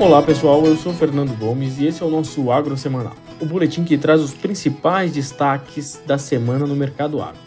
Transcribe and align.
Olá 0.00 0.22
pessoal, 0.22 0.64
eu 0.64 0.76
sou 0.76 0.92
Fernando 0.94 1.36
Gomes 1.36 1.80
e 1.80 1.86
esse 1.86 2.04
é 2.04 2.06
o 2.06 2.10
nosso 2.10 2.52
Agro 2.52 2.76
Semanal, 2.76 3.16
o 3.40 3.44
boletim 3.44 3.82
que 3.82 3.98
traz 3.98 4.20
os 4.20 4.32
principais 4.32 5.10
destaques 5.10 6.00
da 6.06 6.16
semana 6.16 6.64
no 6.68 6.76
mercado 6.76 7.20
agro. 7.20 7.40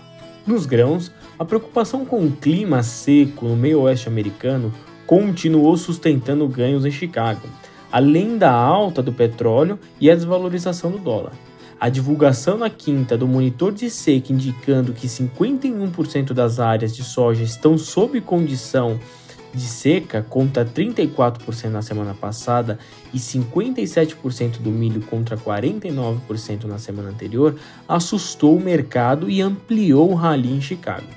Nos 0.45 0.65
grãos, 0.65 1.13
a 1.39 1.45
preocupação 1.45 2.03
com 2.03 2.25
o 2.25 2.31
clima 2.31 2.83
seco 2.83 3.45
no 3.45 3.55
meio 3.55 3.79
oeste 3.79 4.09
americano 4.09 4.73
continuou 5.07 5.77
sustentando 5.77 6.45
ganhos 6.45 6.85
em 6.85 6.91
Chicago, 6.91 7.47
além 7.89 8.37
da 8.37 8.51
alta 8.51 9.01
do 9.01 9.13
petróleo 9.13 9.79
e 9.97 10.11
a 10.11 10.15
desvalorização 10.15 10.91
do 10.91 10.97
dólar. 10.97 11.31
A 11.79 11.87
divulgação 11.87 12.57
na 12.57 12.69
quinta 12.69 13.17
do 13.17 13.27
monitor 13.27 13.71
de 13.71 13.89
seca 13.89 14.33
indicando 14.33 14.91
que 14.91 15.07
51% 15.07 16.33
das 16.33 16.59
áreas 16.59 16.93
de 16.93 17.03
soja 17.03 17.43
estão 17.43 17.77
sob 17.77 18.19
condição 18.19 18.99
de 19.53 19.61
seca 19.61 20.25
contra 20.27 20.65
34% 20.65 21.69
na 21.69 21.81
semana 21.81 22.13
passada 22.13 22.79
e 23.13 23.17
57% 23.17 24.59
do 24.59 24.69
milho 24.69 25.01
contra 25.01 25.37
49% 25.37 26.63
na 26.65 26.77
semana 26.77 27.09
anterior 27.09 27.55
assustou 27.87 28.55
o 28.55 28.61
mercado 28.61 29.29
e 29.29 29.41
ampliou 29.41 30.11
o 30.11 30.15
rally 30.15 30.53
em 30.53 30.61
Chicago. 30.61 31.07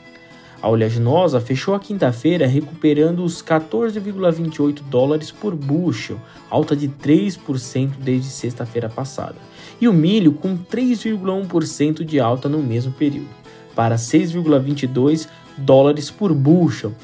A 0.65 0.69
oleaginosa 0.71 1.43
fechou 1.43 1.75
a 1.75 1.79
quinta-feira 1.79 2.47
recuperando 2.47 3.23
os 3.23 3.43
14,28 3.43 4.81
dólares 4.89 5.31
por 5.31 5.55
bushel, 5.55 6.19
alta 6.49 6.75
de 6.75 6.89
3% 6.89 7.91
desde 7.99 8.31
sexta-feira 8.31 8.89
passada, 8.89 9.37
e 9.79 9.87
o 9.87 9.93
milho 9.93 10.33
com 10.33 10.57
3,1% 10.57 12.03
de 12.03 12.19
alta 12.19 12.49
no 12.49 12.63
mesmo 12.63 12.93
período, 12.93 13.29
para 13.75 13.97
6,22 13.97 15.29
dólares 15.59 16.11
por 16.11 16.33
bushel, 16.33 16.95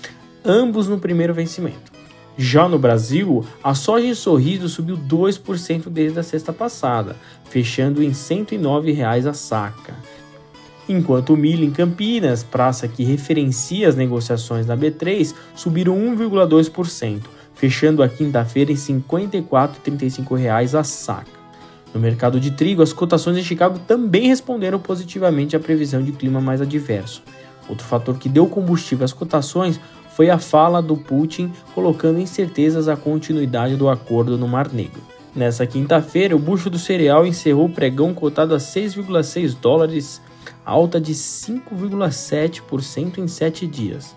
ambos 0.51 0.89
no 0.89 0.99
primeiro 0.99 1.33
vencimento. 1.33 1.93
Já 2.37 2.69
no 2.69 2.79
Brasil, 2.79 3.45
a 3.63 3.75
soja 3.75 4.07
em 4.07 4.15
sorriso 4.15 4.69
subiu 4.69 4.97
2% 4.97 5.89
desde 5.89 6.19
a 6.19 6.23
sexta 6.23 6.53
passada, 6.53 7.17
fechando 7.51 8.03
em 8.03 8.09
R$ 8.09 8.15
109,00 8.15 9.29
a 9.29 9.35
saca 9.35 9.95
enquanto 10.93 11.33
o 11.33 11.37
milho 11.37 11.65
em 11.65 11.71
Campinas, 11.71 12.43
praça 12.43 12.89
que 12.89 13.05
referencia 13.05 13.89
as 13.89 13.95
negociações 13.95 14.67
da 14.67 14.77
B3, 14.77 15.33
subiram 15.55 15.97
1,2%, 15.97 17.21
fechando 17.55 18.03
a 18.03 18.09
quinta-feira 18.09 18.73
em 18.73 18.75
R$ 18.75 18.81
54,35 18.81 20.79
a 20.79 20.85
saca. 20.85 21.41
No 21.95 22.01
mercado 22.01 22.39
de 22.39 22.53
trigo, 22.53 22.83
as 22.83 22.93
cotações 22.93 23.37
em 23.37 23.43
Chicago 23.43 23.79
também 23.81 24.29
responderam 24.29 24.79
positivamente 24.79 25.57
à 25.57 25.61
previsão 25.61 26.03
de 26.03 26.13
clima 26.13 26.41
mais 26.41 26.61
adverso. 26.61 27.23
Outro 27.69 27.85
fator 27.87 28.17
que 28.17 28.29
deu 28.29 28.47
combustível 28.47 29.05
às 29.05 29.13
cotações 29.13 29.81
foi 30.11 30.31
a 30.31 30.39
fala 30.39 30.83
do 30.83 30.97
Putin 30.97 31.53
colocando 31.75 32.21
incertezas 32.21 32.89
a 32.89 32.97
continuidade 32.97 33.77
do 33.77 33.89
acordo 33.89 34.37
no 34.37 34.49
Mar 34.49 34.73
Negro. 34.73 35.01
Nessa 35.35 35.67
quinta-feira, 35.67 36.35
o 36.35 36.39
bucho 36.39 36.69
do 36.69 36.79
cereal 36.79 37.27
encerrou 37.27 37.67
o 37.67 37.73
pregão 37.73 38.13
cotado 38.13 38.55
a 38.55 38.59
6,6 38.59 39.57
dólares 39.61 40.21
alta 40.65 41.01
de 41.01 41.15
5,7% 41.15 43.19
em 43.19 43.29
sete 43.29 43.67
dias. 43.67 44.17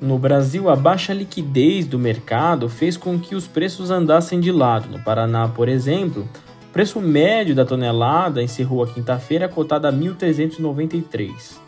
No 0.00 0.18
Brasil, 0.18 0.70
a 0.70 0.76
baixa 0.76 1.12
liquidez 1.12 1.84
do 1.86 1.98
mercado 1.98 2.68
fez 2.68 2.96
com 2.96 3.18
que 3.18 3.34
os 3.34 3.48
preços 3.48 3.90
andassem 3.90 4.38
de 4.38 4.52
lado. 4.52 4.88
No 4.88 5.02
Paraná, 5.02 5.48
por 5.48 5.68
exemplo, 5.68 6.28
o 6.68 6.72
preço 6.72 7.00
médio 7.00 7.54
da 7.54 7.64
tonelada 7.64 8.42
encerrou 8.42 8.82
a 8.82 8.86
quinta-feira 8.86 9.48
cotada 9.48 9.88
a 9.88 9.92
1.393. 9.92 11.67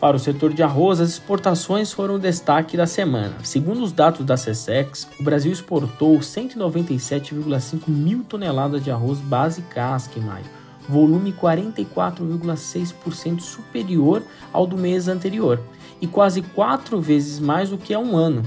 Para 0.00 0.16
o 0.16 0.18
setor 0.18 0.52
de 0.54 0.62
arroz, 0.62 0.98
as 0.98 1.10
exportações 1.10 1.92
foram 1.92 2.14
o 2.14 2.18
destaque 2.18 2.74
da 2.74 2.86
semana. 2.86 3.34
Segundo 3.42 3.82
os 3.82 3.92
dados 3.92 4.24
da 4.24 4.34
CSEX, 4.34 5.06
o 5.20 5.22
Brasil 5.22 5.52
exportou 5.52 6.18
197,5 6.18 7.86
mil 7.86 8.24
toneladas 8.24 8.82
de 8.82 8.90
arroz 8.90 9.18
base 9.18 9.60
casca 9.60 10.18
em 10.18 10.22
maio, 10.22 10.46
volume 10.88 11.34
44,6% 11.34 13.40
superior 13.40 14.22
ao 14.50 14.66
do 14.66 14.78
mês 14.78 15.06
anterior 15.06 15.60
e 16.00 16.06
quase 16.06 16.40
quatro 16.40 16.98
vezes 16.98 17.38
mais 17.38 17.68
do 17.68 17.76
que 17.76 17.92
há 17.92 17.98
um 17.98 18.16
ano. 18.16 18.42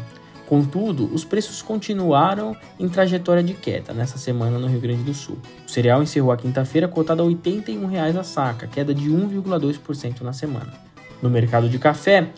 Contudo, 0.48 1.08
os 1.14 1.24
preços 1.24 1.62
continuaram 1.62 2.58
em 2.80 2.90
trajetória 2.90 3.44
de 3.44 3.54
queda 3.54 3.94
nessa 3.94 4.18
semana 4.18 4.58
no 4.58 4.66
Rio 4.66 4.82
Grande 4.82 5.04
do 5.04 5.14
Sul. 5.14 5.38
O 5.68 5.70
cereal 5.70 6.02
encerrou 6.02 6.32
a 6.32 6.38
quinta-feira 6.38 6.88
cotado 6.88 7.22
a 7.22 7.28
R$ 7.28 7.36
81,00 7.36 8.20
a 8.20 8.24
saca, 8.24 8.66
queda 8.66 8.92
de 8.92 9.12
1,2% 9.12 10.22
na 10.22 10.34
semana. 10.34 10.93
No 11.22 11.30
mercado 11.30 11.70
de 11.70 11.80
café, 11.80 12.30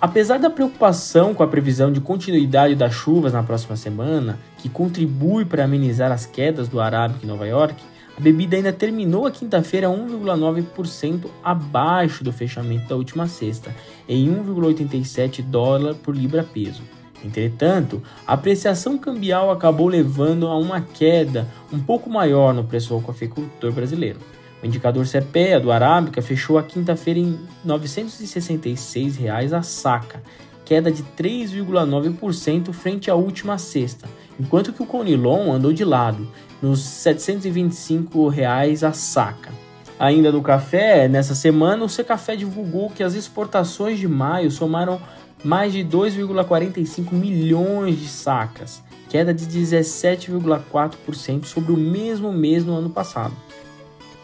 apesar 0.00 0.38
da 0.38 0.50
preocupação 0.50 1.34
com 1.34 1.42
a 1.42 1.48
previsão 1.48 1.90
de 1.90 2.00
continuidade 2.00 2.74
das 2.74 2.92
chuvas 2.92 3.32
na 3.32 3.42
próxima 3.42 3.76
semana, 3.76 4.38
que 4.58 4.68
contribui 4.68 5.44
para 5.44 5.64
amenizar 5.64 6.12
as 6.12 6.26
quedas 6.26 6.68
do 6.68 6.80
Arábica 6.80 7.24
em 7.24 7.28
Nova 7.28 7.46
York, 7.46 7.82
a 8.16 8.20
bebida 8.20 8.56
ainda 8.56 8.72
terminou 8.72 9.26
a 9.26 9.30
quinta-feira 9.30 9.88
1,9% 9.88 11.26
abaixo 11.44 12.24
do 12.24 12.32
fechamento 12.32 12.88
da 12.88 12.96
última 12.96 13.26
sexta, 13.26 13.74
em 14.08 14.26
1,87 14.28 15.42
dólar 15.42 15.94
por 15.96 16.16
libra 16.16 16.42
peso. 16.42 16.82
Entretanto, 17.22 18.02
a 18.26 18.34
apreciação 18.34 18.96
cambial 18.96 19.50
acabou 19.50 19.88
levando 19.88 20.46
a 20.46 20.56
uma 20.56 20.80
queda 20.80 21.46
um 21.72 21.78
pouco 21.78 22.08
maior 22.08 22.54
no 22.54 22.64
preço 22.64 22.94
ao 22.94 23.02
cafeicultor 23.02 23.72
brasileiro. 23.72 24.18
O 24.66 24.68
indicador 24.68 25.06
CPEA 25.06 25.60
do 25.60 25.70
Arábica 25.70 26.20
fechou 26.20 26.58
a 26.58 26.62
quinta-feira 26.64 27.20
em 27.20 27.38
966 27.64 29.16
reais 29.16 29.52
a 29.52 29.62
saca, 29.62 30.20
queda 30.64 30.90
de 30.90 31.04
3,9% 31.16 32.72
frente 32.72 33.08
à 33.08 33.14
última 33.14 33.58
sexta, 33.58 34.08
enquanto 34.40 34.72
que 34.72 34.82
o 34.82 34.86
Conilon 34.86 35.52
andou 35.52 35.72
de 35.72 35.84
lado, 35.84 36.26
nos 36.60 36.80
725 36.80 38.26
reais 38.26 38.82
a 38.82 38.92
saca. 38.92 39.52
Ainda 40.00 40.32
no 40.32 40.42
café, 40.42 41.06
nessa 41.06 41.36
semana, 41.36 41.84
o 41.84 41.88
Secafé 41.88 42.34
divulgou 42.34 42.90
que 42.90 43.04
as 43.04 43.14
exportações 43.14 44.00
de 44.00 44.08
maio 44.08 44.50
somaram 44.50 45.00
mais 45.44 45.72
de 45.72 45.84
2,45 45.84 47.12
milhões 47.12 48.00
de 48.00 48.08
sacas, 48.08 48.82
queda 49.08 49.32
de 49.32 49.46
17,4% 49.46 51.44
sobre 51.44 51.70
o 51.70 51.76
mesmo 51.76 52.32
mês 52.32 52.64
no 52.64 52.74
ano 52.74 52.90
passado. 52.90 53.32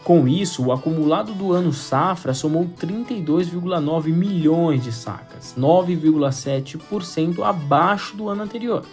Com 0.03 0.27
isso, 0.27 0.65
o 0.65 0.71
acumulado 0.73 1.33
do 1.33 1.53
ano 1.53 1.71
safra 1.71 2.33
somou 2.33 2.65
32,9 2.65 4.07
milhões 4.07 4.83
de 4.83 4.91
sacas, 4.91 5.55
9,7% 5.57 7.41
abaixo 7.41 8.17
do 8.17 8.27
ano 8.27 8.43
anterior. 8.43 8.83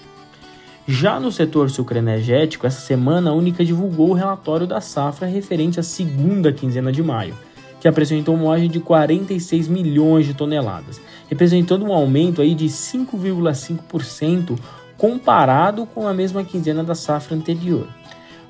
Já 0.87 1.19
no 1.19 1.33
setor 1.33 1.69
sucroenergético, 1.69 2.65
essa 2.65 2.81
semana 2.81 3.31
a 3.31 3.35
Única 3.35 3.65
divulgou 3.65 4.11
o 4.11 4.15
relatório 4.15 4.69
da 4.69 4.81
safra 4.81 5.27
referente 5.27 5.81
à 5.81 5.83
segunda 5.83 6.53
quinzena 6.53 6.93
de 6.93 7.03
maio, 7.03 7.35
que 7.81 7.89
apresentou 7.89 8.37
uma 8.37 8.51
margem 8.51 8.71
de 8.71 8.79
46 8.79 9.67
milhões 9.67 10.27
de 10.27 10.35
toneladas, 10.35 11.01
representando 11.29 11.85
um 11.85 11.93
aumento 11.93 12.41
aí 12.41 12.55
de 12.55 12.67
5,5% 12.67 14.57
comparado 14.97 15.87
com 15.87 16.07
a 16.07 16.15
mesma 16.15 16.45
quinzena 16.45 16.85
da 16.85 16.95
safra 16.95 17.35
anterior. 17.35 17.89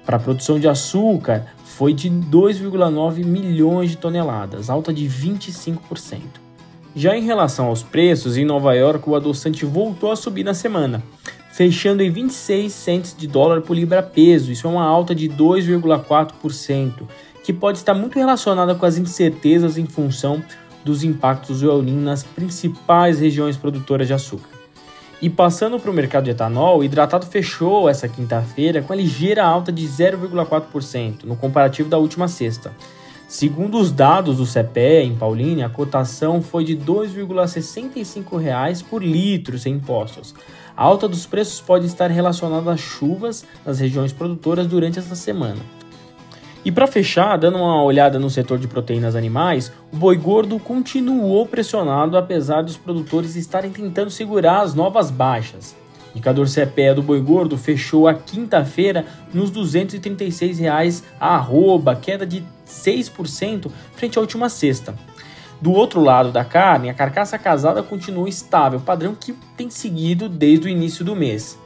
Para 0.04 0.16
a 0.16 0.21
produção 0.21 0.59
de 0.59 0.66
açúcar, 0.66 1.47
foi 1.80 1.94
de 1.94 2.10
2,9 2.10 3.24
milhões 3.24 3.88
de 3.88 3.96
toneladas, 3.96 4.68
alta 4.68 4.92
de 4.92 5.08
25%. 5.08 6.20
Já 6.94 7.16
em 7.16 7.22
relação 7.22 7.68
aos 7.68 7.82
preços, 7.82 8.36
em 8.36 8.44
Nova 8.44 8.74
York 8.74 9.08
o 9.08 9.16
adoçante 9.16 9.64
voltou 9.64 10.12
a 10.12 10.16
subir 10.16 10.44
na 10.44 10.52
semana, 10.52 11.02
fechando 11.50 12.02
em 12.02 12.10
26 12.10 12.70
centes 12.70 13.16
de 13.16 13.26
dólar 13.26 13.62
por 13.62 13.74
libra 13.74 14.02
peso. 14.02 14.52
Isso 14.52 14.66
é 14.66 14.70
uma 14.70 14.84
alta 14.84 15.14
de 15.14 15.26
2,4%, 15.26 17.08
que 17.42 17.50
pode 17.50 17.78
estar 17.78 17.94
muito 17.94 18.18
relacionada 18.18 18.74
com 18.74 18.84
as 18.84 18.98
incertezas 18.98 19.78
em 19.78 19.86
função 19.86 20.44
dos 20.84 21.02
impactos 21.02 21.62
do 21.62 21.70
El 21.70 21.80
Niño 21.80 22.03
nas 22.03 22.22
principais 22.22 23.21
regiões 23.21 23.56
produtoras 23.56 24.06
de 24.06 24.12
açúcar. 24.12 24.59
E 25.22 25.28
passando 25.28 25.78
para 25.78 25.90
o 25.90 25.94
mercado 25.94 26.24
de 26.24 26.30
etanol, 26.30 26.78
o 26.78 26.84
hidratado 26.84 27.26
fechou 27.26 27.88
essa 27.88 28.08
quinta-feira 28.08 28.80
com 28.80 28.92
a 28.92 28.96
ligeira 28.96 29.44
alta 29.44 29.70
de 29.70 29.86
0,4% 29.86 31.24
no 31.24 31.36
comparativo 31.36 31.90
da 31.90 31.98
última 31.98 32.26
sexta. 32.26 32.72
Segundo 33.28 33.78
os 33.78 33.92
dados 33.92 34.38
do 34.38 34.46
CPE 34.46 35.04
em 35.04 35.14
Paulínia, 35.14 35.66
a 35.66 35.70
cotação 35.70 36.40
foi 36.42 36.64
de 36.64 36.74
R$ 36.74 36.80
2,65 36.84 38.82
por 38.84 39.04
litro 39.04 39.58
sem 39.58 39.74
impostos, 39.74 40.34
a 40.76 40.82
alta 40.82 41.06
dos 41.06 41.26
preços 41.26 41.60
pode 41.60 41.84
estar 41.86 42.10
relacionada 42.10 42.72
às 42.72 42.80
chuvas 42.80 43.44
nas 43.66 43.78
regiões 43.78 44.14
produtoras 44.14 44.66
durante 44.66 44.98
essa 44.98 45.14
semana. 45.14 45.60
E 46.62 46.71
para 46.71 46.86
fechar, 46.86 47.39
dando 47.39 47.57
uma 47.57 47.83
olhada 47.83 48.18
no 48.18 48.28
setor 48.28 48.59
de 48.59 48.68
proteínas 48.68 49.16
animais, 49.16 49.72
o 49.91 49.97
boi 49.97 50.16
gordo 50.16 50.59
continuou 50.59 51.47
pressionado 51.47 52.18
apesar 52.18 52.62
dos 52.62 52.77
produtores 52.77 53.34
estarem 53.34 53.71
tentando 53.71 54.10
segurar 54.10 54.60
as 54.60 54.74
novas 54.74 55.10
baixas. 55.10 55.74
O 56.09 56.18
indicador 56.18 56.47
CPE 56.47 56.95
do 56.97 57.03
boi 57.03 57.21
gordo 57.21 57.57
fechou 57.57 58.07
a 58.07 58.12
quinta-feira 58.12 59.07
nos 59.33 59.51
236 59.51 60.59
reais 60.59 61.03
a 61.18 61.36
arroba, 61.36 61.97
queda 61.97 62.27
de 62.27 62.45
6% 62.66 63.71
frente 63.95 64.18
à 64.18 64.21
última 64.21 64.51
sexta. 64.51 64.95
Do 65.63 65.72
outro 65.72 66.03
lado 66.03 66.30
da 66.30 66.45
carne, 66.45 66.91
a 66.91 66.95
carcaça 66.95 67.39
casada 67.39 67.83
continua 67.83 68.28
estável, 68.28 68.80
padrão 68.80 69.15
que 69.15 69.33
tem 69.56 69.71
seguido 69.71 70.28
desde 70.28 70.66
o 70.66 70.71
início 70.71 71.04
do 71.04 71.16
mês. 71.16 71.59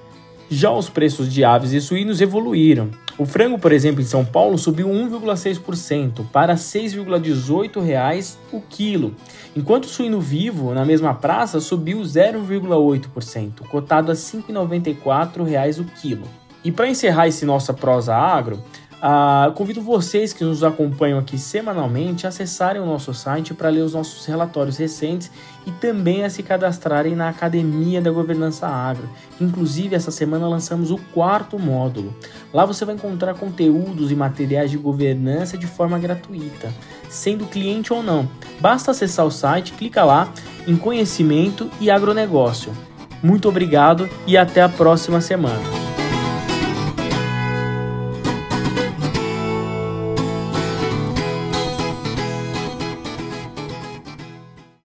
Já 0.49 0.71
os 0.71 0.89
preços 0.89 1.33
de 1.33 1.45
aves 1.45 1.73
e 1.73 1.81
suínos 1.81 2.21
evoluíram. 2.21 2.91
O 3.17 3.25
frango, 3.25 3.59
por 3.59 3.71
exemplo, 3.71 4.03
em 4.03 4.05
São 4.05 4.25
Paulo 4.25 4.59
subiu 4.59 4.89
1,6% 4.89 6.27
para 6.33 6.55
R$ 6.55 6.59
6,18 6.59 8.37
o 8.53 8.61
quilo, 8.61 9.15
enquanto 9.55 9.85
o 9.85 9.89
suíno 9.89 10.21
vivo, 10.21 10.75
na 10.75 10.85
mesma 10.85 11.15
praça, 11.15 11.61
subiu 11.61 12.01
0,8%, 12.01 13.69
cotado 13.71 14.11
a 14.11 14.15
R$ 14.15 14.21
5,94 14.21 15.81
o 15.81 15.85
quilo. 15.85 16.27
E 16.65 16.73
para 16.73 16.89
encerrar 16.89 17.29
esse 17.29 17.45
nossa 17.45 17.73
prosa 17.73 18.17
agro, 18.17 18.59
ah, 19.07 19.53
convido 19.55 19.83
vocês 19.83 20.33
que 20.33 20.43
nos 20.43 20.65
acompanham 20.65 21.19
aqui 21.19 21.37
semanalmente 21.37 22.25
a 22.25 22.31
acessarem 22.31 22.81
o 22.81 22.87
nosso 22.87 23.13
site 23.13 23.53
para 23.53 23.69
ler 23.69 23.83
os 23.83 23.93
nossos 23.93 24.25
relatórios 24.25 24.79
recentes 24.79 25.31
e 25.67 25.71
também 25.73 26.25
a 26.25 26.31
se 26.31 26.43
cadastrarem 26.43 27.15
na 27.15 27.29
Academia 27.29 28.01
da 28.01 28.11
Governança 28.11 28.67
Agro. 28.67 29.07
Inclusive, 29.39 29.95
essa 29.95 30.11
semana 30.11 30.49
lançamos 30.49 30.91
o 30.91 30.97
quarto 31.13 31.59
módulo. 31.59 32.17
Lá 32.51 32.65
você 32.65 32.87
vai 32.87 32.95
encontrar 32.95 33.35
conteúdos 33.35 34.11
e 34.11 34.15
materiais 34.17 34.71
de 34.71 34.79
governança 34.79 35.59
de 35.59 35.67
forma 35.67 35.99
gratuita, 35.99 36.73
sendo 37.11 37.45
cliente 37.45 37.93
ou 37.93 38.03
não. 38.03 38.27
Basta 38.59 38.93
acessar 38.93 39.27
o 39.27 39.31
site, 39.31 39.75
clica 39.75 40.03
lá 40.03 40.33
em 40.67 40.79
Conhecimento 40.79 41.69
e 41.79 41.91
Agronegócio. 41.91 42.73
Muito 43.23 43.51
obrigado 43.51 44.09
e 44.27 44.35
até 44.35 44.63
a 44.63 44.69
próxima 44.71 45.21
semana. 45.21 45.84